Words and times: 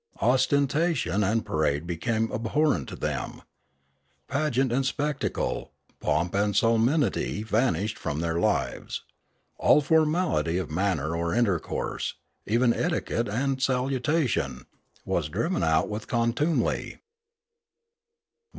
Ostentation 0.19 1.23
and 1.23 1.45
parade 1.45 1.85
became 1.85 2.31
abhorrent 2.31 2.89
to 2.89 2.95
them. 2.95 3.43
Pageant 4.27 4.71
and 4.71 4.83
spectacle, 4.83 5.73
pomp 5.99 6.33
and 6.33 6.55
solemnity 6.55 7.43
vanished 7.43 7.99
from 7.99 8.19
their 8.19 8.39
lives. 8.39 9.03
All 9.57 9.79
formality 9.79 10.57
of 10.57 10.71
manner 10.71 11.15
or 11.15 11.35
intercourse, 11.35 12.15
even 12.47 12.73
etiquette 12.73 13.27
and 13.29 13.61
salutation, 13.61 14.65
was 15.05 15.29
driven 15.29 15.61
out 15.61 15.87
with 15.87 16.07
con 16.07 16.33
tumely. 16.33 16.97